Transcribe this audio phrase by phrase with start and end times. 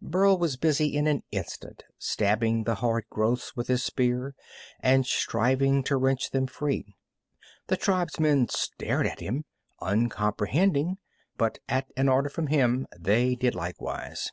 [0.00, 4.34] Burl was busy in an instant, stabbing the hard growths with his spear
[4.80, 6.96] and striving to wrench them free.
[7.66, 9.44] The tribesmen stared at him,
[9.82, 10.96] uncomprehending,
[11.36, 14.32] but at an order from him they did likewise.